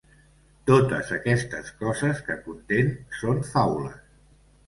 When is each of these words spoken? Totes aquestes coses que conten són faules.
Totes 0.69 1.11
aquestes 1.17 1.69
coses 1.83 2.23
que 2.29 2.37
conten 2.47 2.89
són 3.21 3.45
faules. 3.53 4.01